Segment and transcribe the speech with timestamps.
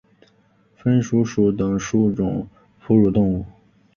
[0.75, 2.47] 鼢鼠属等数种
[2.79, 3.45] 哺乳动物。